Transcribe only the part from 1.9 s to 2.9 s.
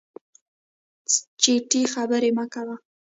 خبري مه کوه!